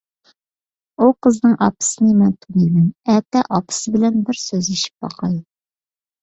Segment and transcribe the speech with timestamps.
[1.03, 5.39] ئۇ قىزنىڭ ئاپىسىنى مەن تونۇيمەن، ئەتە ئاپىسى بىلەن بىر سۆزلىشىپ باقاي.